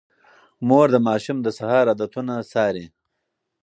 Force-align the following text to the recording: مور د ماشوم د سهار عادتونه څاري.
مور 0.67 0.87
د 0.93 0.97
ماشوم 1.07 1.37
د 1.43 1.47
سهار 1.57 1.85
عادتونه 1.91 2.33
څاري. 2.51 2.85